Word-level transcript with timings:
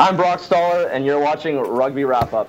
I'm 0.00 0.16
Brock 0.16 0.38
Stoller, 0.38 0.86
and 0.86 1.04
you're 1.04 1.18
watching 1.18 1.58
Rugby 1.58 2.04
Wrap 2.04 2.32
Up. 2.32 2.48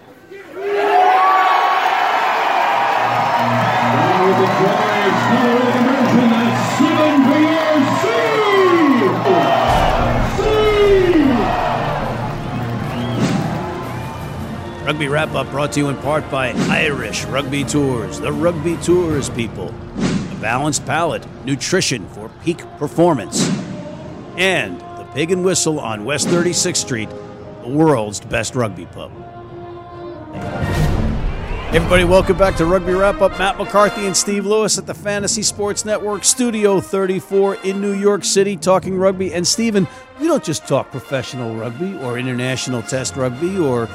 Rugby 14.85 15.07
Wrap 15.07 15.33
Up 15.33 15.49
brought 15.49 15.71
to 15.71 15.79
you 15.79 15.89
in 15.89 15.97
part 15.97 16.29
by 16.29 16.51
Irish 16.69 17.25
Rugby 17.25 17.63
Tours, 17.63 18.19
the 18.19 18.31
Rugby 18.31 18.77
Tours 18.77 19.31
people. 19.31 19.69
A 19.69 20.37
balanced 20.39 20.85
palate, 20.85 21.25
nutrition 21.45 22.07
for 22.09 22.29
peak 22.43 22.59
performance. 22.77 23.49
And 24.37 24.79
the 24.79 25.07
Pig 25.15 25.31
and 25.31 25.43
Whistle 25.43 25.79
on 25.79 26.05
West 26.05 26.27
36th 26.27 26.77
Street, 26.77 27.09
the 27.61 27.69
world's 27.69 28.19
best 28.19 28.55
rugby 28.55 28.85
pub. 28.87 29.11
Everybody, 31.71 32.03
welcome 32.03 32.35
back 32.35 32.55
to 32.55 32.65
Rugby 32.65 32.93
Wrap 32.93 33.21
Up. 33.21 33.37
Matt 33.37 33.59
McCarthy 33.59 34.07
and 34.07 34.17
Steve 34.17 34.43
Lewis 34.43 34.79
at 34.79 34.87
the 34.87 34.93
Fantasy 34.95 35.43
Sports 35.43 35.85
Network, 35.85 36.23
Studio 36.23 36.81
34 36.81 37.55
in 37.57 37.79
New 37.79 37.93
York 37.93 38.23
City, 38.23 38.57
talking 38.57 38.97
rugby. 38.97 39.31
And 39.35 39.45
Steven, 39.45 39.87
we 40.19 40.25
don't 40.25 40.43
just 40.43 40.67
talk 40.67 40.89
professional 40.89 41.55
rugby 41.55 41.95
or 41.97 42.17
international 42.17 42.81
test 42.81 43.15
rugby 43.15 43.59
or 43.59 43.87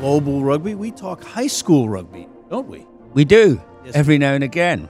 global 0.00 0.42
rugby. 0.42 0.74
We 0.74 0.90
talk 0.90 1.22
high 1.22 1.48
school 1.48 1.86
rugby, 1.90 2.26
don't 2.48 2.66
we? 2.66 2.86
We 3.12 3.26
do 3.26 3.60
Yes. 3.84 3.94
every 3.94 4.16
now 4.16 4.32
and 4.32 4.42
again. 4.42 4.88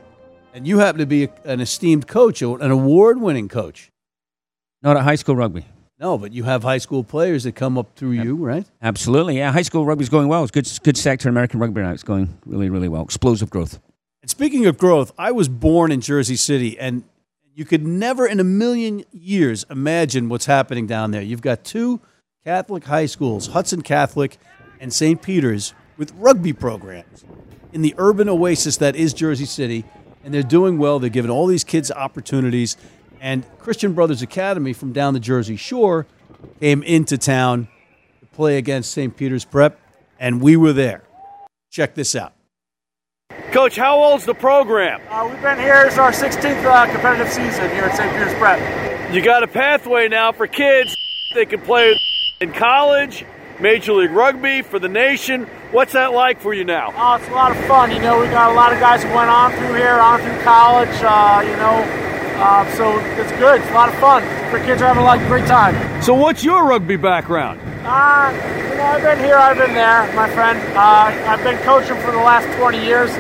And 0.55 0.65
you 0.67 0.79
happen 0.79 1.01
to 1.01 1.07
be 1.07 1.29
an 1.45 1.61
esteemed 1.61 2.07
coach, 2.07 2.41
an 2.41 2.71
award 2.71 3.21
winning 3.21 3.49
coach. 3.49 3.91
Not 4.81 4.97
at 4.97 5.03
high 5.03 5.17
school 5.17 5.35
rugby. 5.35 5.67
No, 6.01 6.17
but 6.17 6.33
you 6.33 6.45
have 6.45 6.63
high 6.63 6.79
school 6.79 7.03
players 7.03 7.43
that 7.43 7.57
come 7.57 7.77
up 7.77 7.97
through 7.97 8.13
you, 8.13 8.37
right? 8.37 8.65
Absolutely, 8.81 9.39
yeah. 9.39 9.51
High 9.51 9.63
school 9.63 9.85
rugby's 9.85 10.09
going 10.09 10.29
well. 10.29 10.45
It's 10.45 10.53
good, 10.53 10.71
good 10.85 10.97
sector 10.97 11.29
in 11.29 11.33
American 11.33 11.59
rugby 11.59 11.81
now. 11.81 11.91
It's 11.91 12.05
going 12.05 12.39
really, 12.47 12.71
really 12.71 12.89
well. 12.89 13.03
Explosive 13.03 13.51
growth. 13.51 13.81
And 14.23 14.31
speaking 14.31 14.67
of 14.67 14.79
growth, 14.79 15.13
I 15.19 15.33
was 15.33 15.49
born 15.49 15.91
in 15.91 16.01
Jersey 16.01 16.37
City, 16.37 16.79
and 16.79 17.03
you 17.53 17.65
could 17.65 17.85
never 17.85 18.29
in 18.29 18.39
a 18.39 18.45
million 18.45 19.05
years 19.11 19.65
imagine 19.69 20.29
what's 20.29 20.47
happening 20.47 20.87
down 20.87 21.11
there. 21.11 21.23
You've 21.23 21.43
got 21.43 21.65
two 21.65 22.01
Catholic 22.45 22.85
high 22.85 23.07
schools, 23.07 23.49
Hudson 23.49 23.83
Catholic 23.83 24.39
and 24.79 24.93
St. 24.93 25.21
Peter's, 25.21 25.75
with 25.97 26.13
rugby 26.15 26.53
programs 26.53 27.25
in 27.73 27.83
the 27.83 27.95
urban 27.99 28.29
oasis 28.29 28.77
that 28.77 28.95
is 28.95 29.13
Jersey 29.13 29.47
City, 29.47 29.85
and 30.23 30.33
they're 30.33 30.45
doing 30.45 30.79
well. 30.79 31.01
They're 31.01 31.11
giving 31.11 31.31
all 31.31 31.47
these 31.49 31.65
kids 31.65 31.91
opportunities. 31.91 32.77
And 33.21 33.45
Christian 33.59 33.93
Brothers 33.93 34.23
Academy 34.23 34.73
from 34.73 34.93
down 34.93 35.15
the 35.15 35.21
Jersey 35.21 35.57
Shore 35.57 36.07
came 36.61 36.83
into 36.83 37.19
town 37.19 37.69
to 38.21 38.27
play 38.27 38.59
against 38.59 38.93
St. 38.93 39.17
Peter's 39.17 39.45
Prep, 39.45 39.79
and 40.19 40.41
we 40.41 40.57
were 40.57 40.73
there. 40.73 41.03
Check 41.71 41.95
this 41.95 42.15
out. 42.15 42.33
Coach, 43.53 43.77
how 43.77 44.03
old's 44.03 44.25
the 44.25 44.35
program? 44.35 45.01
Uh, 45.09 45.29
we've 45.31 45.41
been 45.43 45.59
here. 45.59 45.85
It's 45.87 45.99
our 45.99 46.13
16th 46.13 46.65
uh, 46.65 46.87
competitive 46.93 47.33
season 47.33 47.71
here 47.71 47.85
at 47.85 47.97
St. 47.97 48.11
Peter's 48.13 48.35
Prep. 48.35 49.13
You 49.13 49.23
got 49.23 49.43
a 49.43 49.49
pathway 49.49 50.09
now 50.09 50.33
for 50.33 50.47
kids. 50.47 50.95
They 51.35 51.47
can 51.47 51.61
play 51.61 51.99
in 52.41 52.53
college, 52.53 53.25
Major 53.59 53.95
League 53.95 54.11
Rugby, 54.11 54.63
for 54.63 54.79
the 54.79 54.89
nation. 54.89 55.45
What's 55.73 55.95
that 55.95 56.13
like 56.13 56.41
for 56.41 56.53
you 56.53 56.65
now? 56.65 56.91
Uh, 56.91 57.17
it's 57.19 57.29
a 57.29 57.33
lot 57.33 57.51
of 57.51 57.65
fun. 57.65 57.91
You 57.91 58.01
know, 58.01 58.21
we 58.21 58.27
got 58.27 58.51
a 58.51 58.55
lot 58.55 58.73
of 58.73 58.81
guys 58.81 59.03
who 59.03 59.09
went 59.15 59.31
on 59.31 59.53
through 59.53 59.75
here, 59.75 59.99
on 59.99 60.21
through 60.21 60.41
college. 60.43 60.89
Uh, 61.01 61.43
you 61.43 61.57
know, 61.57 62.08
uh, 62.39 62.65
so 62.77 62.99
it's 63.21 63.33
good. 63.33 63.61
It's 63.61 63.71
a 63.71 63.75
lot 63.75 63.89
of 63.89 63.95
fun. 63.97 64.23
The 64.53 64.61
kids 64.65 64.81
are 64.81 64.87
having 64.87 65.03
a 65.03 65.07
lot 65.07 65.19
great 65.27 65.47
time. 65.47 65.75
So, 66.03 66.15
what's 66.15 66.45
your 66.45 66.65
rugby 66.65 66.97
background? 66.97 67.61
Uh, 67.85 68.31
you 68.71 68.77
know, 68.77 68.85
I've 68.85 69.03
been 69.03 69.19
here, 69.19 69.37
I've 69.37 69.59
been 69.59 69.75
there, 69.75 70.13
my 70.15 70.29
friend. 70.31 70.59
Uh, 70.77 71.11
I've 71.27 71.43
been 71.43 71.59
coaching 71.65 71.97
for 71.97 72.13
the 72.13 72.19
last 72.19 72.47
20 72.59 72.83
years. 72.83 73.11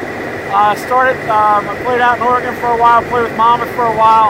Uh, 0.50 0.74
started, 0.76 1.20
um, 1.28 1.68
I 1.68 1.82
played 1.84 2.00
out 2.00 2.18
in 2.18 2.22
Oregon 2.22 2.54
for 2.56 2.68
a 2.68 2.78
while, 2.78 3.02
played 3.10 3.24
with 3.24 3.36
Monmouth 3.36 3.68
for 3.74 3.84
a 3.84 3.96
while. 3.96 4.28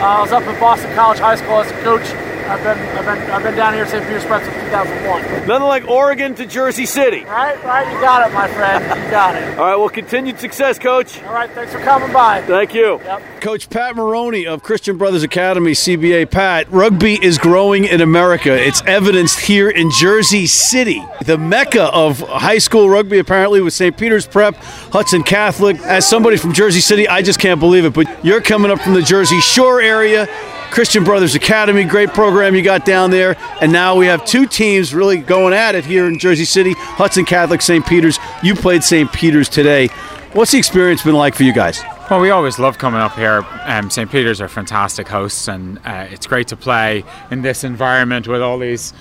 Uh, 0.00 0.16
I 0.16 0.20
was 0.22 0.32
up 0.32 0.42
at 0.44 0.58
Boston 0.58 0.94
College 0.94 1.18
High 1.18 1.36
School 1.36 1.60
as 1.60 1.70
a 1.70 1.82
coach. 1.82 2.29
I've 2.50 2.64
been, 2.64 2.78
I've 2.98 3.04
been, 3.04 3.30
I've 3.30 3.42
been 3.44 3.54
down 3.54 3.74
here 3.74 3.84
at 3.84 3.90
St. 3.90 4.04
Peter's 4.04 4.24
Prep 4.24 4.42
since 4.42 4.56
2001. 4.56 5.46
Nothing 5.46 5.68
like 5.68 5.86
Oregon 5.86 6.34
to 6.34 6.44
Jersey 6.44 6.84
City. 6.84 7.22
Right, 7.22 7.62
right, 7.62 7.86
you 7.94 8.00
got 8.00 8.28
it, 8.28 8.34
my 8.34 8.48
friend. 8.48 8.82
You 9.04 9.08
got 9.08 9.36
it. 9.36 9.56
All 9.56 9.66
right, 9.66 9.76
well, 9.76 9.88
continued 9.88 10.40
success, 10.40 10.76
Coach. 10.76 11.22
All 11.22 11.32
right, 11.32 11.48
thanks 11.52 11.72
for 11.72 11.78
coming 11.78 12.12
by. 12.12 12.42
Thank 12.42 12.74
you. 12.74 12.98
Yep. 13.04 13.40
Coach 13.40 13.70
Pat 13.70 13.94
Maroney 13.94 14.48
of 14.48 14.64
Christian 14.64 14.98
Brothers 14.98 15.22
Academy, 15.22 15.70
CBA. 15.72 16.28
Pat, 16.28 16.68
rugby 16.72 17.24
is 17.24 17.38
growing 17.38 17.84
in 17.84 18.00
America. 18.00 18.52
It's 18.52 18.82
evidenced 18.84 19.38
here 19.38 19.70
in 19.70 19.88
Jersey 19.92 20.48
City, 20.48 21.04
the 21.24 21.38
mecca 21.38 21.84
of 21.84 22.18
high 22.18 22.58
school 22.58 22.90
rugby, 22.90 23.20
apparently, 23.20 23.60
with 23.60 23.74
St. 23.74 23.96
Peter's 23.96 24.26
Prep, 24.26 24.56
Hudson 24.56 25.22
Catholic. 25.22 25.78
As 25.82 26.04
somebody 26.04 26.36
from 26.36 26.52
Jersey 26.52 26.80
City, 26.80 27.06
I 27.06 27.22
just 27.22 27.38
can't 27.38 27.60
believe 27.60 27.84
it. 27.84 27.94
But 27.94 28.24
you're 28.24 28.40
coming 28.40 28.72
up 28.72 28.80
from 28.80 28.94
the 28.94 29.02
Jersey 29.02 29.40
Shore 29.40 29.80
area. 29.80 30.26
Christian 30.70 31.02
Brothers 31.02 31.34
Academy, 31.34 31.84
great 31.84 32.10
program 32.10 32.54
you 32.54 32.62
got 32.62 32.84
down 32.84 33.10
there. 33.10 33.36
And 33.60 33.72
now 33.72 33.96
we 33.96 34.06
have 34.06 34.24
two 34.24 34.46
teams 34.46 34.94
really 34.94 35.18
going 35.18 35.52
at 35.52 35.74
it 35.74 35.84
here 35.84 36.06
in 36.06 36.18
Jersey 36.18 36.44
City 36.44 36.74
Hudson 36.76 37.24
Catholic, 37.24 37.60
St. 37.60 37.84
Peter's. 37.84 38.18
You 38.42 38.54
played 38.54 38.84
St. 38.84 39.12
Peter's 39.12 39.48
today. 39.48 39.88
What's 40.32 40.52
the 40.52 40.58
experience 40.58 41.02
been 41.02 41.14
like 41.14 41.34
for 41.34 41.42
you 41.42 41.52
guys? 41.52 41.82
Well, 42.08 42.20
we 42.20 42.30
always 42.30 42.58
love 42.60 42.78
coming 42.78 43.00
up 43.00 43.16
here. 43.16 43.44
Um, 43.64 43.90
St. 43.90 44.10
Peter's 44.10 44.40
are 44.40 44.48
fantastic 44.48 45.08
hosts, 45.08 45.48
and 45.48 45.78
uh, 45.84 46.06
it's 46.10 46.26
great 46.26 46.48
to 46.48 46.56
play 46.56 47.04
in 47.32 47.42
this 47.42 47.64
environment 47.64 48.28
with 48.28 48.40
all 48.40 48.58
these 48.58 48.92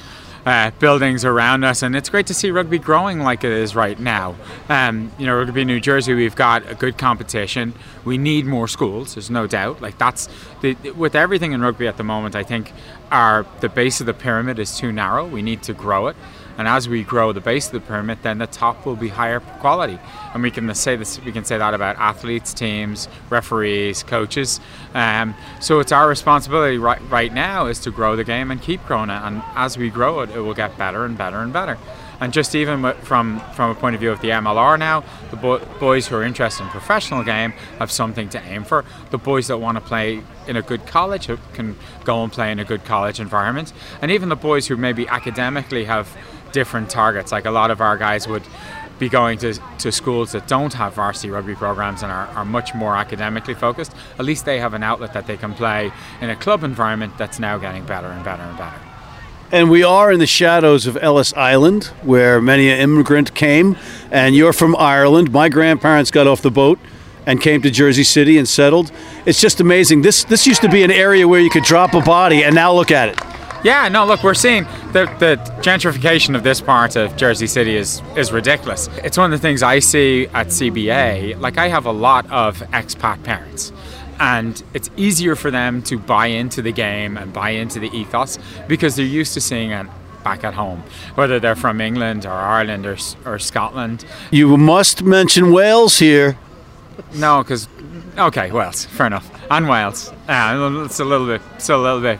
uh, 0.45 0.71
buildings 0.79 1.25
around 1.25 1.63
us. 1.63 1.81
And 1.81 1.95
it's 1.95 2.09
great 2.09 2.27
to 2.27 2.33
see 2.33 2.51
rugby 2.51 2.79
growing 2.79 3.19
like 3.19 3.43
it 3.43 3.51
is 3.51 3.75
right 3.75 3.99
now. 3.99 4.35
Um, 4.69 5.11
you 5.17 5.25
know, 5.25 5.37
Rugby 5.37 5.65
New 5.65 5.79
Jersey, 5.79 6.13
we've 6.13 6.35
got 6.35 6.69
a 6.69 6.75
good 6.75 6.97
competition. 6.97 7.73
We 8.05 8.17
need 8.17 8.45
more 8.45 8.67
schools. 8.67 9.15
There's 9.15 9.29
no 9.29 9.47
doubt. 9.47 9.81
Like 9.81 9.97
that's 9.97 10.29
the, 10.61 10.75
with 10.91 11.15
everything 11.15 11.51
in 11.51 11.61
rugby 11.61 11.87
at 11.87 11.97
the 11.97 12.03
moment. 12.03 12.35
I 12.35 12.43
think 12.43 12.71
our 13.11 13.45
the 13.59 13.69
base 13.69 13.99
of 13.99 14.05
the 14.05 14.13
pyramid 14.13 14.59
is 14.59 14.77
too 14.77 14.91
narrow. 14.91 15.25
We 15.25 15.41
need 15.41 15.63
to 15.63 15.73
grow 15.73 16.07
it. 16.07 16.15
And 16.59 16.67
as 16.67 16.89
we 16.89 17.03
grow 17.03 17.31
the 17.31 17.39
base 17.39 17.67
of 17.67 17.71
the 17.71 17.79
pyramid, 17.79 18.19
then 18.21 18.37
the 18.37 18.45
top 18.45 18.85
will 18.85 18.97
be 18.97 19.07
higher 19.07 19.39
quality. 19.39 19.97
And 20.33 20.43
we 20.43 20.51
can 20.51 20.75
say 20.75 20.97
this. 20.97 21.17
We 21.23 21.31
can 21.31 21.45
say 21.45 21.57
that 21.57 21.73
about 21.73 21.95
athletes, 21.95 22.53
teams, 22.53 23.07
referees, 23.29 24.03
coaches. 24.03 24.59
Um, 24.93 25.35
so 25.61 25.79
it's 25.79 25.93
our 25.93 26.09
responsibility 26.09 26.77
right 26.77 27.01
right 27.09 27.33
now 27.33 27.67
is 27.67 27.79
to 27.79 27.91
grow 27.91 28.17
the 28.17 28.25
game 28.25 28.51
and 28.51 28.61
keep 28.61 28.85
growing 28.85 29.09
it. 29.09 29.21
And 29.21 29.41
as 29.55 29.77
we 29.77 29.89
grow 29.89 30.19
it, 30.19 30.31
it 30.31 30.41
will 30.41 30.53
get 30.53 30.77
better 30.77 31.05
and 31.05 31.17
better 31.17 31.37
and 31.37 31.53
better. 31.53 31.77
And 32.19 32.33
just 32.33 32.53
even 32.53 32.93
from 33.03 33.39
from 33.53 33.71
a 33.71 33.75
point 33.75 33.95
of 33.95 34.01
view 34.01 34.11
of 34.11 34.19
the 34.19 34.31
MLR 34.31 34.77
now, 34.77 35.05
the 35.31 35.37
bo- 35.37 35.65
boys 35.79 36.07
who 36.07 36.17
are 36.17 36.23
interested 36.23 36.63
in 36.63 36.69
professional 36.69 37.23
game 37.23 37.51
have 37.79 37.89
something 37.89 38.27
to 38.29 38.41
aim 38.41 38.65
for. 38.65 38.83
The 39.11 39.17
boys 39.17 39.47
that 39.47 39.59
want 39.59 39.77
to 39.77 39.81
play 39.81 40.21
in 40.45 40.57
a 40.57 40.61
good 40.61 40.85
college 40.85 41.29
can 41.53 41.77
go 42.03 42.21
and 42.21 42.31
play 42.31 42.51
in 42.51 42.59
a 42.59 42.65
good 42.65 42.83
college 42.83 43.21
environment, 43.21 43.71
and 44.01 44.11
even 44.11 44.27
the 44.27 44.35
boys 44.35 44.67
who 44.67 44.75
maybe 44.75 45.07
academically 45.07 45.85
have 45.85 46.13
different 46.53 46.89
targets. 46.89 47.31
Like 47.31 47.45
a 47.45 47.51
lot 47.51 47.71
of 47.71 47.81
our 47.81 47.97
guys 47.97 48.27
would 48.27 48.43
be 48.99 49.09
going 49.09 49.39
to, 49.39 49.53
to 49.77 49.91
schools 49.91 50.33
that 50.33 50.47
don't 50.47 50.73
have 50.73 50.93
varsity 50.93 51.29
rugby 51.29 51.55
programs 51.55 52.03
and 52.03 52.11
are, 52.11 52.27
are 52.27 52.45
much 52.45 52.75
more 52.75 52.95
academically 52.95 53.53
focused. 53.53 53.93
At 54.19 54.25
least 54.25 54.45
they 54.45 54.59
have 54.59 54.73
an 54.73 54.83
outlet 54.83 55.13
that 55.13 55.25
they 55.25 55.37
can 55.37 55.53
play 55.53 55.91
in 56.21 56.29
a 56.29 56.35
club 56.35 56.63
environment 56.63 57.17
that's 57.17 57.39
now 57.39 57.57
getting 57.57 57.85
better 57.85 58.07
and 58.07 58.23
better 58.23 58.43
and 58.43 58.57
better. 58.57 58.77
And 59.51 59.71
we 59.71 59.83
are 59.83 60.11
in 60.11 60.19
the 60.19 60.27
shadows 60.27 60.85
of 60.85 60.95
Ellis 60.97 61.33
Island, 61.33 61.85
where 62.03 62.39
many 62.39 62.69
an 62.69 62.79
immigrant 62.79 63.33
came. 63.33 63.77
And 64.11 64.35
you're 64.35 64.53
from 64.53 64.75
Ireland. 64.75 65.31
My 65.31 65.49
grandparents 65.49 66.11
got 66.11 66.27
off 66.27 66.41
the 66.43 66.51
boat 66.51 66.77
and 67.25 67.41
came 67.41 67.61
to 67.63 67.71
Jersey 67.71 68.03
City 68.03 68.37
and 68.37 68.47
settled. 68.47 68.91
It's 69.25 69.41
just 69.41 69.59
amazing. 69.59 70.03
This 70.03 70.23
this 70.23 70.45
used 70.45 70.61
to 70.61 70.69
be 70.69 70.83
an 70.83 70.91
area 70.91 71.27
where 71.27 71.39
you 71.39 71.49
could 71.49 71.63
drop 71.63 71.93
a 71.93 72.01
body, 72.01 72.43
and 72.43 72.53
now 72.53 72.73
look 72.73 72.91
at 72.91 73.09
it. 73.09 73.28
Yeah, 73.63 73.89
no, 73.89 74.05
look, 74.05 74.23
we're 74.23 74.33
seeing 74.35 74.63
the, 74.93 75.05
the 75.19 75.35
gentrification 75.61 76.33
of 76.33 76.43
this 76.43 76.61
part 76.61 76.95
of 76.95 77.17
Jersey 77.17 77.47
City 77.47 77.75
is, 77.75 78.01
is 78.15 78.31
ridiculous. 78.31 78.87
It's 79.03 79.17
one 79.17 79.33
of 79.33 79.39
the 79.39 79.41
things 79.41 79.61
I 79.61 79.79
see 79.79 80.27
at 80.27 80.47
CBA. 80.47 81.37
Like, 81.39 81.57
I 81.57 81.67
have 81.67 81.85
a 81.85 81.91
lot 81.91 82.29
of 82.31 82.59
expat 82.71 83.21
parents, 83.23 83.73
and 84.17 84.63
it's 84.73 84.89
easier 84.95 85.35
for 85.35 85.51
them 85.51 85.81
to 85.83 85.99
buy 85.99 86.27
into 86.27 86.61
the 86.61 86.71
game 86.71 87.17
and 87.17 87.33
buy 87.33 87.49
into 87.49 87.81
the 87.81 87.89
ethos 87.89 88.39
because 88.69 88.95
they're 88.95 89.05
used 89.05 89.33
to 89.33 89.41
seeing 89.41 89.71
it 89.71 89.87
back 90.23 90.45
at 90.45 90.53
home, 90.53 90.81
whether 91.15 91.37
they're 91.37 91.55
from 91.55 91.81
England 91.81 92.25
or 92.25 92.31
Ireland 92.31 92.85
or, 92.85 92.97
or 93.25 93.39
Scotland. 93.39 94.05
You 94.31 94.55
must 94.55 95.03
mention 95.03 95.51
Wales 95.51 95.99
here. 95.99 96.37
No, 97.13 97.43
because 97.43 97.67
okay, 98.17 98.51
Wales, 98.51 98.85
fair 98.85 99.07
enough, 99.07 99.29
and 99.51 99.67
Wales. 99.67 100.13
Uh, 100.29 100.83
it's 100.85 101.01
a 101.01 101.05
little 101.05 101.27
bit, 101.27 101.41
still 101.57 101.81
a 101.81 101.83
little 101.83 102.01
bit 102.01 102.19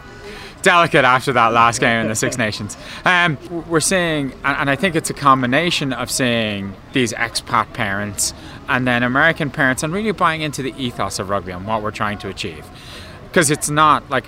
delicate 0.61 1.05
after 1.05 1.33
that 1.33 1.53
last 1.53 1.79
game 1.79 2.01
in 2.01 2.07
the 2.07 2.15
Six 2.15 2.37
Nations. 2.37 2.77
Um, 3.05 3.37
we're 3.67 3.79
seeing, 3.79 4.33
and, 4.43 4.69
I 4.69 4.75
think 4.75 4.95
it's 4.95 5.09
a 5.09 5.13
combination 5.13 5.93
of 5.93 6.11
seeing 6.11 6.75
these 6.93 7.13
expat 7.13 7.73
parents 7.73 8.33
and 8.67 8.87
then 8.87 9.03
American 9.03 9.49
parents, 9.49 9.83
and 9.83 9.91
really 9.91 10.11
buying 10.11 10.41
into 10.41 10.61
the 10.61 10.73
ethos 10.77 11.19
of 11.19 11.29
rugby 11.29 11.51
and 11.51 11.65
what 11.65 11.81
we're 11.81 11.91
trying 11.91 12.19
to 12.19 12.29
achieve. 12.29 12.65
Because 13.27 13.51
it's 13.51 13.69
not 13.69 14.09
like 14.09 14.27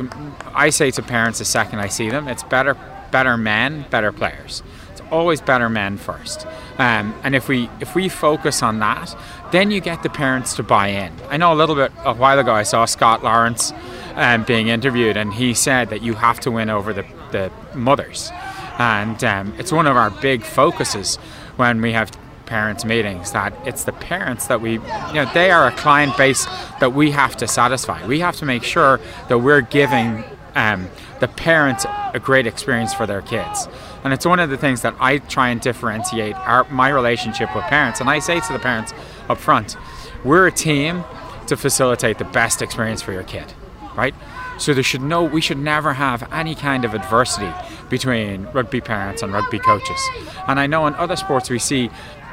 I 0.56 0.69
say 0.69 0.92
to 0.92 1.01
parents 1.01 1.39
the 1.39 1.45
second 1.45 1.80
I 1.80 1.88
see 1.88 2.10
them, 2.10 2.28
it's 2.28 2.44
better 2.44 2.75
better 3.12 3.38
men, 3.38 3.86
better 3.89 4.12
players. 4.12 4.63
It's 4.92 5.01
always 5.12 5.42
better 5.42 5.69
men 5.69 5.98
first. 5.98 6.48
Um, 6.77 7.13
and 7.24 7.36
if 7.36 7.48
we 7.48 7.69
if 7.80 7.94
we 7.94 8.10
focus 8.10 8.63
on 8.63 8.80
that, 8.80 9.16
then 9.51 9.69
you 9.69 9.81
get 9.81 10.01
the 10.04 10.10
parents 10.10 10.56
to 10.56 10.63
buy 10.63 10.88
in. 10.88 11.13
I 11.30 11.38
know 11.38 11.54
a 11.54 11.56
little 11.56 11.75
bit 11.75 11.92
a 12.04 12.13
while 12.13 12.39
ago 12.39 12.54
I 12.54 12.63
saw 12.63 12.86
Scott 12.86 13.24
Lawrence 13.24 13.74
um, 14.16 14.44
being 14.44 14.68
interviewed, 14.68 15.18
and 15.18 15.34
he 15.34 15.54
said 15.54 15.90
that 15.90 16.02
you 16.02 16.13
have 16.13 16.40
to 16.42 16.52
win 16.52 16.69
over 16.69 16.94
the, 16.94 17.06
the 17.31 17.52
mothers, 17.74 18.31
and 18.78 19.24
um, 19.24 19.54
it's 19.58 19.72
one 19.72 19.88
of 19.88 19.96
our 19.96 20.10
big 20.10 20.44
focuses 20.44 21.18
when 21.58 21.81
we 21.81 21.92
have 21.92 22.12
parents 22.52 22.84
meetings 22.84 23.31
that 23.31 23.54
it's 23.66 23.86
the 23.86 23.94
parents 23.94 24.48
that 24.48 24.60
we 24.60 24.74
you 24.74 25.13
know 25.13 25.31
they 25.34 25.52
are 25.52 25.68
a 25.68 25.72
client 25.72 26.18
base 26.18 26.46
that 26.81 26.92
we 26.94 27.12
have 27.12 27.38
to 27.38 27.48
satisfy. 27.48 28.06
We 28.06 28.19
have 28.19 28.36
to 28.38 28.46
make 28.46 28.63
sure 28.63 29.00
that 29.30 29.38
we're 29.38 29.62
giving 29.62 30.25
um, 30.56 30.90
the 31.22 31.30
parents 31.30 31.86
a 32.13 32.19
great 32.19 32.46
experience 32.46 32.94
for 32.94 33.06
their 33.06 33.22
kids. 33.22 33.69
And 34.04 34.12
it's 34.12 34.25
one 34.25 34.42
of 34.42 34.50
the 34.50 34.58
things 34.58 34.81
that 34.81 34.96
I 35.00 35.19
try 35.19 35.50
and 35.50 35.62
differentiate 35.62 36.36
our, 36.36 36.66
my 36.69 36.90
relationship 36.90 37.56
with 37.56 37.63
parents. 37.66 38.02
And 38.02 38.10
I 38.10 38.19
say 38.19 38.42
to 38.42 38.54
the 38.54 38.60
parents 38.60 38.92
up 39.30 39.38
front 39.38 39.78
we're 40.25 40.48
a 40.48 40.52
team 40.52 41.06
to 41.48 41.56
facilitate 41.56 42.18
the 42.18 42.25
best 42.25 42.62
experience 42.62 43.02
for 43.02 43.13
your 43.13 43.24
kid 43.24 43.54
right 43.96 44.14
so 44.58 44.74
there 44.74 44.84
should 44.84 45.02
no 45.02 45.24
we 45.24 45.42
should 45.42 45.58
never 45.58 45.94
have 45.94 46.32
any 46.32 46.56
kind 46.56 46.86
of 46.86 46.94
adversity 46.94 47.52
between 47.90 48.44
rugby 48.54 48.82
parents 48.82 49.22
and 49.22 49.34
rugby 49.34 49.60
coaches 49.60 50.00
and 50.48 50.60
I 50.60 50.68
know 50.68 50.88
in 50.88 50.96
other 50.96 51.16
sports 51.16 51.50
we 51.50 51.60
see 51.60 51.90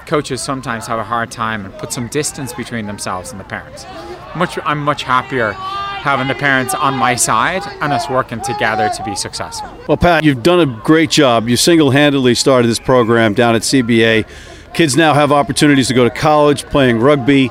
coaches 0.08 0.40
sometimes 0.40 0.86
have 0.86 0.98
a 0.98 1.04
hard 1.04 1.30
time 1.30 1.64
and 1.64 1.74
put 1.74 1.92
some 1.92 2.08
distance 2.08 2.52
between 2.54 2.86
themselves 2.86 3.30
and 3.30 3.38
the 3.38 3.44
parents. 3.44 3.84
Much, 4.34 4.58
I'm 4.64 4.82
much 4.82 5.02
happier 5.02 5.52
having 5.52 6.28
the 6.28 6.34
parents 6.34 6.74
on 6.74 6.94
my 6.94 7.14
side 7.14 7.62
and 7.82 7.92
us 7.92 8.08
working 8.08 8.40
together 8.40 8.88
to 8.96 9.04
be 9.04 9.14
successful. 9.14 9.70
Well, 9.86 9.96
Pat, 9.96 10.24
you've 10.24 10.42
done 10.42 10.60
a 10.60 10.80
great 10.82 11.10
job. 11.10 11.48
You 11.48 11.56
single 11.56 11.90
handedly 11.90 12.34
started 12.34 12.68
this 12.68 12.78
program 12.78 13.34
down 13.34 13.54
at 13.54 13.62
CBA. 13.62 14.26
Kids 14.72 14.96
now 14.96 15.12
have 15.12 15.30
opportunities 15.30 15.88
to 15.88 15.94
go 15.94 16.04
to 16.04 16.10
college 16.10 16.64
playing 16.64 17.00
rugby. 17.00 17.50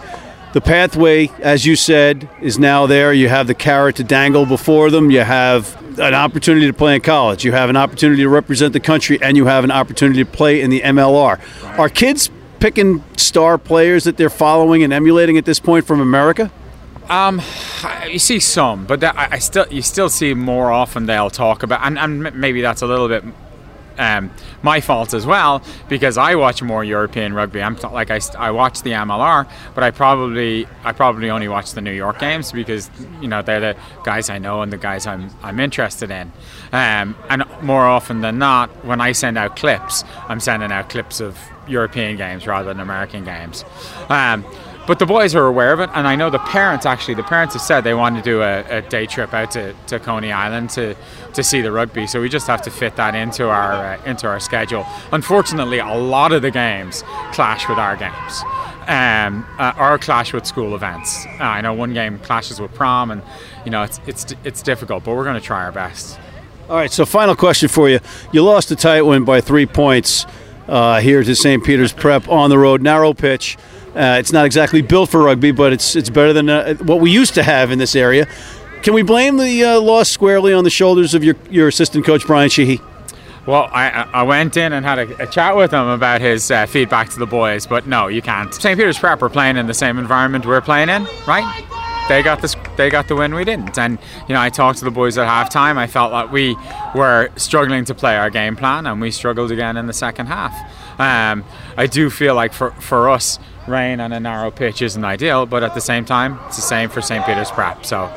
The 0.58 0.62
pathway, 0.62 1.28
as 1.40 1.68
you 1.68 1.76
said, 1.76 2.28
is 2.42 2.58
now 2.58 2.88
there. 2.88 3.14
You 3.14 3.30
have 3.30 3.46
the 3.46 3.54
carrot 3.54 3.98
to 3.98 4.04
dangle 4.04 4.44
before 4.48 4.90
them. 4.90 5.12
You 5.12 5.20
have 5.20 5.80
an 6.00 6.16
opportunity 6.16 6.66
to 6.66 6.74
play 6.74 6.96
in 6.96 7.02
college. 7.02 7.46
You 7.46 7.52
have 7.52 7.70
an 7.70 7.78
opportunity 7.78 8.24
to 8.24 8.30
represent 8.30 8.74
the 8.74 8.80
country, 8.80 9.22
and 9.22 9.38
you 9.38 9.46
have 9.46 9.64
an 9.64 9.70
opportunity 9.70 10.24
to 10.24 10.30
play 10.30 10.62
in 10.62 10.72
the 10.72 10.82
MLR. 10.82 11.40
Are 11.78 11.90
kids 11.90 12.32
picking 12.60 13.04
star 13.18 13.60
players 13.60 14.06
that 14.06 14.18
they're 14.18 14.32
following 14.32 14.82
and 14.82 14.92
emulating 14.92 15.38
at 15.38 15.46
this 15.46 15.60
point 15.60 15.86
from 15.86 16.02
America? 16.02 16.50
Um, 17.08 17.40
you 18.10 18.18
see 18.18 18.40
some, 18.40 18.88
but 18.88 19.02
that, 19.02 19.16
I, 19.16 19.34
I, 19.34 19.38
still 19.38 19.68
you 19.70 19.84
still 19.84 20.10
see 20.10 20.34
more 20.34 20.72
often 20.72 21.06
they'll 21.06 21.30
talk 21.30 21.62
about, 21.62 21.82
and, 21.84 22.00
and 22.00 22.34
maybe 22.34 22.62
that's 22.62 22.82
a 22.82 22.88
little 22.88 23.08
bit 23.08 23.24
um, 23.98 24.32
my 24.62 24.82
fault 24.82 25.14
as 25.14 25.26
well 25.26 25.62
because 25.90 26.18
I 26.18 26.36
watch 26.36 26.62
more 26.62 26.84
European 26.84 27.34
rugby. 27.34 27.62
I'm 27.62 27.76
like 27.76 28.12
I, 28.12 28.20
I 28.38 28.52
watch 28.52 28.82
the 28.84 28.92
MLR, 28.92 29.50
but 29.76 29.84
I 29.84 29.92
probably 29.92 30.68
I 30.84 30.92
probably 30.92 31.30
only 31.30 31.48
watch 31.48 31.74
the 31.74 31.82
New 31.82 31.92
York 31.92 32.20
games 32.20 32.52
because 32.52 32.90
you 33.22 33.28
know 33.28 33.42
they're 33.42 33.60
the 33.60 33.78
guys 34.04 34.30
I 34.30 34.38
know 34.38 34.62
and 34.62 34.72
the 34.72 34.78
guys 34.78 35.08
I'm 35.08 35.30
I'm 35.44 35.60
interested 35.60 36.12
in. 36.12 36.32
Um, 36.72 37.16
and 37.30 37.44
more 37.62 37.86
often 37.86 38.22
than 38.22 38.38
not, 38.38 38.70
when 38.86 39.02
I 39.02 39.12
send 39.12 39.38
out 39.38 39.56
clips, 39.56 40.04
I'm 40.28 40.40
sending 40.40 40.72
out 40.72 40.90
clips 40.90 41.20
of 41.20 41.38
European 41.68 42.18
games 42.18 42.48
rather 42.48 42.70
than 42.70 42.80
American 42.80 43.24
games. 43.24 43.64
Um, 44.10 44.46
but 44.88 45.00
the 45.00 45.06
boys 45.06 45.36
are 45.36 45.46
aware 45.46 45.74
of 45.74 45.82
it, 45.82 45.90
and 45.94 46.08
I 46.08 46.16
know 46.16 46.30
the 46.30 46.40
parents 46.40 46.86
actually. 46.86 47.16
The 47.16 47.24
parents 47.24 47.54
have 47.54 47.62
said 47.62 47.82
they 47.82 47.94
want 47.94 48.16
to 48.16 48.22
do 48.22 48.42
a, 48.42 48.62
a 48.78 48.82
day 48.82 49.06
trip 49.06 49.34
out 49.34 49.52
to, 49.52 49.74
to 49.88 50.00
Coney 50.00 50.32
Island 50.32 50.70
to, 50.72 50.96
to 51.34 51.44
see 51.44 51.60
the 51.60 51.72
rugby. 51.74 52.08
So 52.08 52.22
we 52.22 52.30
just 52.30 52.48
have 52.48 52.62
to 52.64 52.72
fit 52.72 52.96
that 52.96 53.14
into 53.14 53.50
our 53.50 53.74
uh, 53.74 54.04
into 54.06 54.28
our 54.28 54.40
schedule. 54.40 54.86
Unfortunately, 55.12 55.80
a 55.80 55.94
lot 55.94 56.32
of 56.32 56.42
the 56.42 56.52
games 56.52 57.04
clash 57.34 57.68
with 57.68 57.78
our 57.78 57.98
games, 57.98 58.44
um, 58.88 59.46
uh, 59.60 59.74
or 59.78 59.98
clash 60.00 60.32
with 60.32 60.46
school 60.46 60.74
events. 60.74 61.26
Uh, 61.40 61.44
I 61.44 61.62
know 61.62 61.74
one 61.74 61.94
game 61.94 62.18
clashes 62.20 62.62
with 62.62 62.74
prom, 62.74 63.12
and 63.12 63.22
you 63.66 63.72
know 63.72 63.84
it's 63.84 64.00
it's 64.08 64.34
it's 64.46 64.62
difficult, 64.62 65.04
but 65.04 65.16
we're 65.16 65.26
going 65.26 65.40
to 65.40 65.46
try 65.46 65.66
our 65.66 65.74
best. 65.74 66.18
All 66.70 66.78
right. 66.78 66.92
So 66.92 67.06
final 67.06 67.36
question 67.36 67.68
for 67.68 67.90
you: 67.90 68.00
You 68.32 68.42
lost 68.42 68.72
a 68.72 68.76
tight 68.78 69.02
one 69.02 69.26
by 69.26 69.42
three 69.42 69.66
points 69.66 70.26
uh, 70.68 71.02
here 71.02 71.24
to 71.24 71.36
St. 71.36 71.64
Peter's 71.64 71.92
Prep 71.92 72.30
on 72.30 72.50
the 72.50 72.58
road, 72.58 72.82
narrow 72.82 73.14
pitch. 73.14 73.58
Uh, 73.98 74.18
it's 74.20 74.32
not 74.32 74.46
exactly 74.46 74.82
built 74.82 75.10
for 75.10 75.24
rugby, 75.24 75.52
but 75.52 75.74
it's 75.74 75.96
it's 75.96 76.10
better 76.10 76.32
than 76.32 76.50
uh, 76.50 76.76
what 76.76 77.00
we 77.00 77.10
used 77.10 77.34
to 77.34 77.44
have 77.44 77.72
in 77.72 77.80
this 77.80 77.96
area. 77.96 78.28
Can 78.84 78.94
we 78.94 79.02
blame 79.02 79.38
the 79.38 79.64
uh, 79.64 79.82
loss 79.82 80.08
squarely 80.10 80.54
on 80.54 80.64
the 80.64 80.70
shoulders 80.70 81.16
of 81.16 81.24
your, 81.24 81.36
your 81.50 81.68
assistant 81.68 82.06
coach 82.06 82.28
Brian 82.28 82.50
Sheehy? 82.50 82.80
Well, 83.48 83.70
I, 83.72 84.08
I 84.14 84.24
went 84.24 84.56
in 84.56 84.74
and 84.74 84.86
had 84.86 85.00
a, 85.00 85.24
a 85.24 85.26
chat 85.26 85.56
with 85.56 85.72
him 85.72 85.88
about 85.88 86.22
his 86.22 86.52
uh, 86.52 86.66
feedback 86.66 87.10
to 87.10 87.20
the 87.20 87.26
boys, 87.26 87.66
but 87.66 87.88
no, 87.88 88.08
you 88.08 88.22
can't. 88.22 88.54
St. 88.54 88.78
Peter's 88.78 89.00
Prep 89.00 89.22
are 89.22 89.30
playing 89.30 89.58
in 89.58 89.68
the 89.68 89.74
same 89.74 89.98
environment 89.98 90.46
we're 90.46 90.62
playing 90.62 90.90
in, 90.90 91.08
right? 91.26 91.64
They 92.08 92.24
got 92.24 92.42
this. 92.42 92.56
They 92.78 92.90
got 92.90 93.08
the 93.08 93.16
win. 93.16 93.34
We 93.34 93.44
didn't. 93.44 93.78
And 93.78 93.98
you 94.28 94.34
know, 94.34 94.42
I 94.42 94.50
talked 94.50 94.80
to 94.80 94.86
the 94.86 94.92
boys 94.92 95.18
at 95.18 95.28
halftime. 95.28 95.78
I 95.78 95.88
felt 95.88 96.12
like 96.14 96.32
we 96.32 96.56
were 96.96 97.30
struggling 97.36 97.84
to 97.86 97.96
play 97.96 98.16
our 98.16 98.30
game 98.30 98.56
plan, 98.56 98.86
and 98.86 99.02
we 99.02 99.12
struggled 99.12 99.52
again 99.52 99.76
in 99.76 99.88
the 99.88 99.94
second 99.94 100.28
half. 100.28 100.54
Um, 101.00 101.44
I 101.76 101.88
do 101.88 102.10
feel 102.10 102.36
like 102.36 102.54
for 102.54 102.72
for 102.72 103.10
us, 103.10 103.40
rain 103.68 104.00
on 104.00 104.14
a 104.14 104.20
narrow 104.20 104.52
pitch 104.52 104.82
isn't 104.82 105.04
ideal, 105.04 105.46
but 105.46 105.64
at 105.64 105.74
the 105.74 105.82
same 105.82 106.06
time, 106.06 106.40
it's 106.48 106.56
the 106.56 106.62
same 106.62 106.90
for 106.90 107.02
St. 107.02 107.26
Peter's 107.26 107.52
Prep. 107.52 107.86
So 107.86 108.12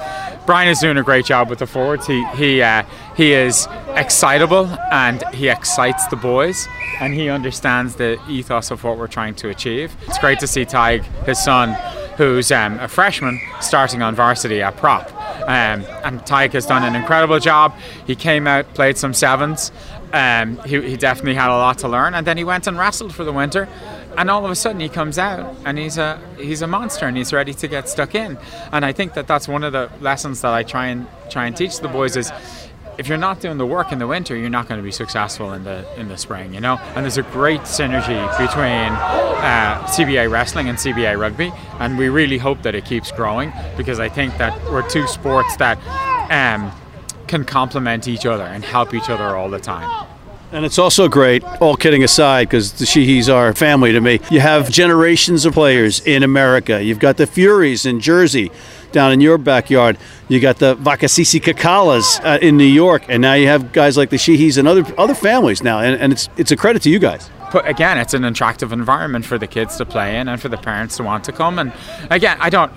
Brian 0.47 0.69
is 0.69 0.81
doing 0.81 0.97
a 0.97 1.03
great 1.03 1.25
job 1.25 1.49
with 1.49 1.59
the 1.59 1.67
forwards. 1.67 2.07
He 2.07 2.25
he 2.35 2.63
uh, 2.63 2.85
he 3.17 3.33
is 3.33 3.69
excitable 3.95 4.67
and 4.91 5.23
he 5.35 5.49
excites 5.49 6.07
the 6.09 6.17
boys, 6.17 6.67
and 7.01 7.15
he 7.15 7.29
understands 7.29 7.97
the 7.97 8.19
ethos 8.29 8.71
of 8.71 8.83
what 8.83 8.99
we're 8.99 9.07
trying 9.07 9.35
to 9.37 9.49
achieve. 9.49 9.95
It's 10.07 10.19
great 10.19 10.39
to 10.41 10.47
see 10.47 10.65
Tig, 10.65 11.03
his 11.25 11.43
son, 11.43 11.77
who's 12.17 12.51
um, 12.51 12.79
a 12.81 12.89
freshman, 12.89 13.41
starting 13.61 14.03
on 14.03 14.15
varsity 14.15 14.63
at 14.63 14.77
prop. 14.77 15.13
Um, 15.43 15.85
and 16.05 16.25
Tig 16.27 16.53
has 16.53 16.67
done 16.67 16.85
an 16.85 16.95
incredible 16.95 17.39
job. 17.39 17.75
He 18.07 18.15
came 18.15 18.47
out, 18.47 18.73
played 18.75 18.99
some 18.99 19.15
sevens. 19.15 19.73
Um, 20.13 20.59
he, 20.67 20.81
he 20.83 20.97
definitely 20.97 21.35
had 21.35 21.51
a 21.51 21.57
lot 21.57 21.79
to 21.79 21.89
learn, 21.89 22.15
and 22.15 22.27
then 22.27 22.37
he 22.37 22.45
went 22.45 22.67
and 22.67 22.77
wrestled 22.77 23.15
for 23.15 23.25
the 23.25 23.33
winter 23.33 23.69
and 24.17 24.31
all 24.31 24.45
of 24.45 24.51
a 24.51 24.55
sudden 24.55 24.81
he 24.81 24.89
comes 24.89 25.19
out 25.19 25.57
and 25.65 25.79
he's 25.79 25.99
a 25.99 26.21
he's 26.39 26.63
a 26.63 26.67
monster 26.67 27.07
and 27.07 27.17
he's 27.17 27.33
ready 27.33 27.55
to 27.55 27.69
get 27.69 27.89
stuck 27.89 28.15
in. 28.15 28.39
And 28.73 28.85
i 28.85 28.93
think 28.93 29.15
that 29.15 29.27
that's 29.27 29.49
one 29.49 29.65
of 29.65 29.73
the 29.73 29.91
lessons 30.01 30.41
that 30.43 30.53
i 30.53 30.63
try 30.63 30.87
and 30.87 31.07
try 31.31 31.47
and 31.47 31.57
teach 31.57 31.81
the 31.81 31.89
boys 31.89 32.17
is 32.17 32.33
if 32.99 33.09
you're 33.09 33.19
not 33.19 33.41
doing 33.41 33.57
the 33.57 33.67
work 33.67 33.93
in 33.93 33.99
the 33.99 34.07
winter 34.07 34.37
you're 34.37 34.51
not 34.51 34.69
going 34.69 34.79
to 34.79 34.85
be 34.85 34.93
successful 34.93 35.53
in 35.53 35.65
the 35.65 35.87
in 35.99 36.09
the 36.09 36.19
spring 36.19 36.53
you 36.53 36.61
know? 36.61 36.77
And 36.95 37.05
there's 37.05 37.19
a 37.19 37.23
great 37.23 37.63
synergy 37.63 38.21
between 38.39 38.93
uh, 39.43 39.87
cba 39.87 40.31
wrestling 40.31 40.69
and 40.69 40.77
cba 40.77 41.19
rugby. 41.19 41.53
And 41.79 41.97
we 41.97 42.09
really 42.09 42.39
hope 42.39 42.63
that 42.63 42.75
it 42.75 42.85
keeps 42.85 43.11
growing 43.13 43.53
because 43.77 44.01
i 44.01 44.09
think 44.09 44.37
that 44.39 44.53
we're 44.71 44.89
two 44.89 45.07
sports 45.07 45.57
that 45.57 45.79
um, 46.31 46.73
can 47.27 47.45
complement 47.45 48.09
each 48.09 48.27
other 48.27 48.45
and 48.45 48.65
help 48.65 48.93
each 48.93 49.09
other 49.09 49.37
all 49.37 49.49
the 49.49 49.61
time 49.61 50.07
and 50.53 50.65
it's 50.65 50.79
also 50.79 51.09
great, 51.09 51.43
all 51.61 51.77
kidding 51.77 52.03
aside, 52.03 52.49
because 52.49 52.73
the 52.73 52.85
Sheehys 52.85 53.33
are 53.33 53.53
family 53.55 53.93
to 53.93 54.01
me. 54.01 54.21
You 54.31 54.41
have 54.41 54.71
generations 54.71 55.45
of 55.45 55.55
players 55.55 56.01
in 56.01 56.23
America. 56.23 56.83
You've 56.83 56.99
got 56.99 57.17
the 57.17 57.27
Furies 57.27 57.87
in 57.87 58.01
Jersey, 58.01 58.51
down 58.93 59.13
in 59.13 59.21
your 59.21 59.39
backyard. 59.39 59.99
You 60.29 60.41
got 60.41 60.59
the 60.59 60.77
Vakasisi 60.77 61.41
Kekalas 61.41 62.25
uh, 62.25 62.39
in 62.41 62.57
New 62.57 62.65
York, 62.65 63.05
and 63.09 63.23
now 63.23 63.35
you 63.35 63.47
have 63.47 63.73
guys 63.73 63.97
like 63.97 64.11
the 64.11 64.17
Sheehys 64.17 64.59
and 64.59 64.67
other 64.67 64.85
other 64.99 65.15
families 65.15 65.63
now, 65.63 65.81
and, 65.81 66.01
and 66.01 66.13
it's 66.13 66.29
it's 66.37 66.51
a 66.51 66.57
credit 66.57 66.83
to 66.83 66.91
you 66.91 66.99
guys. 66.99 67.31
But 67.53 67.69
again, 67.69 67.99
it's 67.99 68.15
an 68.15 68.25
attractive 68.25 68.73
environment 68.73 69.25
for 69.25 69.37
the 69.37 69.47
kids 69.47 69.77
to 69.79 69.85
play 69.85 70.19
in 70.19 70.29
and 70.29 70.41
for 70.41 70.49
the 70.49 70.57
parents 70.57 70.97
to 70.99 71.03
want 71.03 71.25
to 71.25 71.33
come. 71.33 71.59
And 71.59 71.73
again, 72.11 72.37
I 72.41 72.49
don't 72.49 72.73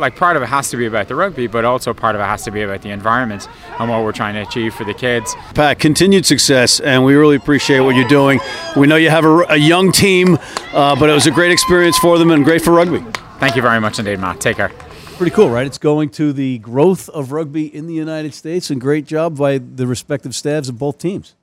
like 0.00 0.16
part 0.16 0.36
of 0.36 0.42
it 0.42 0.46
has 0.46 0.70
to 0.70 0.76
be 0.76 0.86
about 0.86 1.08
the 1.08 1.14
rugby, 1.14 1.46
but 1.46 1.64
also 1.64 1.94
part 1.94 2.14
of 2.14 2.20
it 2.20 2.24
has 2.24 2.42
to 2.44 2.50
be 2.50 2.62
about 2.62 2.82
the 2.82 2.90
environment 2.90 3.48
and 3.78 3.88
what 3.88 4.02
we're 4.02 4.12
trying 4.12 4.34
to 4.34 4.40
achieve 4.40 4.74
for 4.74 4.84
the 4.84 4.94
kids. 4.94 5.34
Pat, 5.54 5.78
continued 5.78 6.26
success, 6.26 6.80
and 6.80 7.04
we 7.04 7.14
really 7.14 7.36
appreciate 7.36 7.80
what 7.80 7.94
you're 7.94 8.08
doing. 8.08 8.40
We 8.76 8.86
know 8.86 8.96
you 8.96 9.10
have 9.10 9.24
a, 9.24 9.44
a 9.50 9.56
young 9.56 9.92
team, 9.92 10.38
uh, 10.72 10.96
but 10.96 11.10
it 11.10 11.12
was 11.12 11.26
a 11.26 11.30
great 11.30 11.52
experience 11.52 11.98
for 11.98 12.18
them 12.18 12.30
and 12.30 12.44
great 12.44 12.62
for 12.62 12.72
rugby. 12.72 13.04
Thank 13.38 13.56
you 13.56 13.62
very 13.62 13.80
much 13.80 13.98
indeed, 13.98 14.18
Matt. 14.18 14.40
Take 14.40 14.56
care. 14.56 14.70
Pretty 15.16 15.32
cool, 15.32 15.50
right? 15.50 15.66
It's 15.66 15.78
going 15.78 16.08
to 16.10 16.32
the 16.32 16.58
growth 16.58 17.08
of 17.10 17.30
rugby 17.30 17.74
in 17.74 17.86
the 17.86 17.94
United 17.94 18.34
States, 18.34 18.70
and 18.70 18.80
great 18.80 19.06
job 19.06 19.36
by 19.36 19.58
the 19.58 19.86
respective 19.86 20.34
staffs 20.34 20.68
of 20.68 20.78
both 20.78 20.98
teams. 20.98 21.36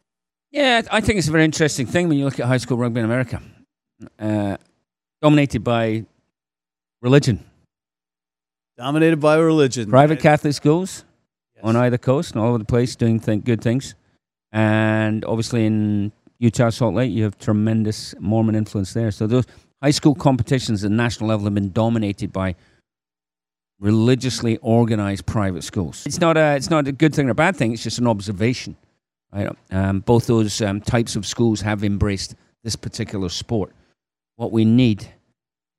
Yeah, 0.51 0.81
I 0.91 1.01
think 1.01 1.19
it's 1.19 1.27
a 1.27 1.31
very 1.31 1.45
interesting 1.45 1.85
thing 1.85 2.09
when 2.09 2.17
you 2.17 2.25
look 2.25 2.39
at 2.39 2.47
high 2.47 2.57
school 2.57 2.77
rugby 2.77 2.99
in 2.99 3.05
America. 3.05 3.41
Uh, 4.19 4.57
dominated 5.21 5.63
by 5.63 6.05
religion 7.01 7.43
Dominated 8.77 9.19
by 9.19 9.37
religion. 9.37 9.89
Private 9.89 10.19
Catholic 10.19 10.53
schools 10.53 11.03
yes. 11.55 11.65
on 11.65 11.75
either 11.75 11.97
coast 11.97 12.33
and 12.33 12.41
all 12.41 12.49
over 12.49 12.59
the 12.59 12.65
place 12.65 12.95
doing 12.95 13.19
th- 13.19 13.43
good 13.43 13.59
things. 13.61 13.95
And 14.51 15.25
obviously 15.25 15.65
in 15.65 16.11
Utah, 16.37 16.69
Salt 16.69 16.93
Lake, 16.93 17.11
you 17.11 17.23
have 17.23 17.39
tremendous 17.39 18.13
Mormon 18.19 18.53
influence 18.53 18.93
there. 18.93 19.09
So 19.09 19.25
those 19.25 19.45
high 19.81 19.91
school 19.91 20.13
competitions 20.13 20.83
at 20.83 20.91
national 20.91 21.27
level 21.29 21.45
have 21.45 21.55
been 21.55 21.71
dominated 21.71 22.31
by 22.31 22.55
religiously 23.79 24.57
organized 24.57 25.25
private 25.25 25.63
schools. 25.63 26.03
It's 26.05 26.19
not 26.19 26.37
a, 26.37 26.55
it's 26.55 26.69
not 26.69 26.87
a 26.87 26.91
good 26.91 27.15
thing 27.15 27.27
or 27.27 27.31
a 27.31 27.35
bad 27.35 27.55
thing. 27.55 27.73
It's 27.73 27.83
just 27.83 27.97
an 27.97 28.07
observation. 28.07 28.75
Right? 29.33 29.49
Um, 29.71 30.01
both 30.01 30.27
those 30.27 30.61
um, 30.61 30.81
types 30.81 31.15
of 31.15 31.25
schools 31.25 31.61
have 31.61 31.83
embraced 31.83 32.35
this 32.63 32.75
particular 32.75 33.29
sport. 33.29 33.73
What 34.35 34.51
we 34.51 34.65
need 34.65 35.07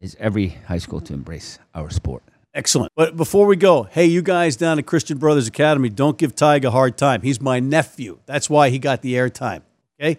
is 0.01 0.17
every 0.19 0.49
high 0.49 0.79
school 0.79 1.01
to 1.03 1.15
embrace 1.15 1.61
our 1.75 1.91
sport. 1.91 2.25
Excellent. 2.59 2.91
But 2.97 3.17
before 3.17 3.47
we 3.47 3.55
go, 3.55 3.85
hey, 3.85 4.07
you 4.07 4.21
guys 4.21 4.57
down 4.57 4.81
at 4.81 4.87
Christian 4.87 5.17
Brothers 5.17 5.47
Academy, 5.47 5.91
don't 5.91 6.19
give 6.19 6.35
Tig 6.35 6.65
a 6.65 6.73
hard 6.73 6.99
time. 6.99 7.23
He's 7.23 7.41
my 7.41 7.61
nephew. 7.61 8.19
That's 8.27 8.51
why 8.51 8.71
he 8.71 8.81
got 8.81 9.01
the 9.01 9.15
airtime. 9.15 9.63
Okay? 10.01 10.19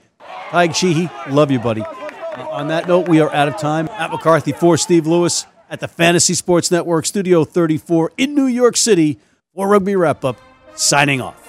Tig 0.49 0.73
Sheehy, 0.73 1.09
love 1.29 1.51
you, 1.51 1.59
buddy. 1.59 1.81
Uh, 1.81 2.47
on 2.49 2.69
that 2.69 2.87
note, 2.87 3.09
we 3.09 3.19
are 3.19 3.29
out 3.33 3.49
of 3.49 3.57
time. 3.57 3.87
Matt 3.87 4.11
McCarthy 4.11 4.53
for 4.53 4.77
Steve 4.77 5.05
Lewis 5.05 5.47
at 5.69 5.81
the 5.81 5.89
Fantasy 5.89 6.33
Sports 6.33 6.71
Network, 6.71 7.05
Studio 7.05 7.43
34 7.43 8.13
in 8.15 8.35
New 8.35 8.47
York 8.47 8.77
City 8.77 9.19
for 9.53 9.67
Rugby 9.67 9.97
Wrap 9.97 10.23
Up, 10.23 10.39
signing 10.75 11.19
off. 11.19 11.48